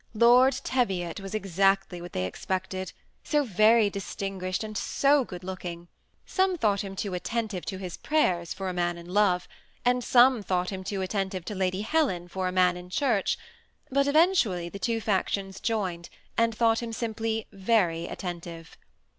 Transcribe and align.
Lord 0.15 0.53
Teviot 0.63 1.19
was 1.19 1.35
exactly 1.35 2.01
what 2.01 2.11
they 2.11 2.25
expected, 2.25 2.91
so 3.23 3.43
very 3.43 3.87
distin 3.91 4.41
guished 4.41 4.63
and 4.63 4.75
so 4.75 5.23
good 5.23 5.43
looking. 5.43 5.89
Some 6.25 6.57
thought 6.57 6.81
him 6.81 6.95
too 6.95 7.13
at 7.13 7.23
tentive 7.23 7.65
to 7.65 7.77
his 7.77 7.97
prayers 7.97 8.51
for 8.51 8.67
a 8.67 8.73
man 8.73 8.97
in 8.97 9.05
love, 9.13 9.47
and 9.85 10.03
some 10.03 10.41
thought 10.41 10.71
him 10.71 10.83
too 10.83 11.03
attentive 11.03 11.45
to 11.45 11.53
Lady 11.53 11.81
Helen 11.83 12.27
for 12.27 12.47
a 12.47 12.51
man 12.51 12.77
in 12.77 12.89
church; 12.89 13.37
but 13.91 14.07
eventually 14.07 14.69
the 14.69 14.79
two 14.79 14.99
faction^ 14.99 15.61
joined, 15.61 16.09
and 16.35 16.55
thought 16.55 16.81
him 16.81 16.93
simply 16.93 17.45
very 17.51 18.07
attentive. 18.07 18.75